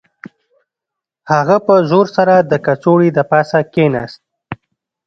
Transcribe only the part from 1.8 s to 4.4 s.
زور سره د کڅوړې د پاسه کښیناست